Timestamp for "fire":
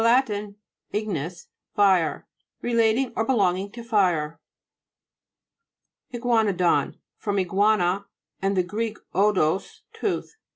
1.75-2.27, 3.83-4.39